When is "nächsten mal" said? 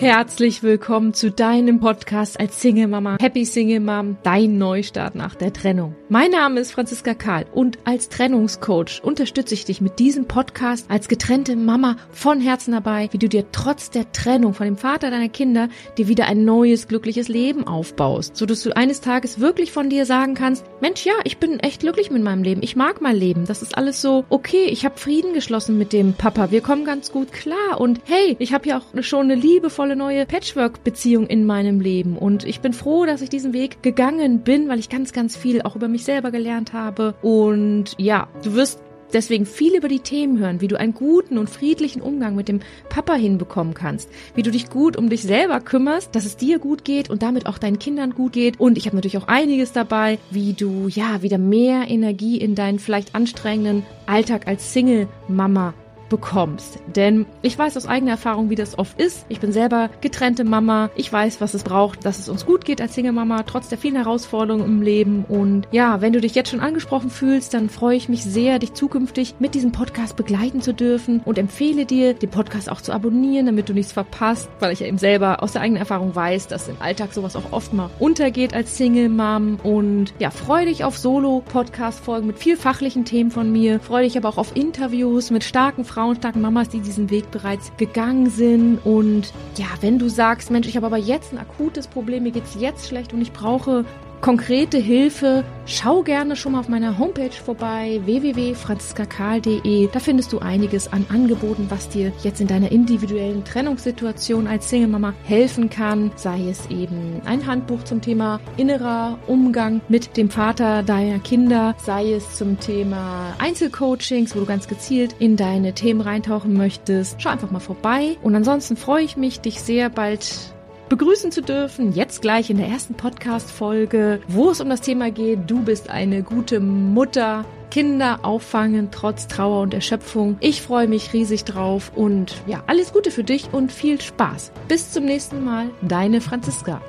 135.04-135.70